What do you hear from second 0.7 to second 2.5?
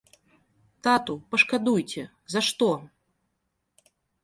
Тату, пашкадуйце, за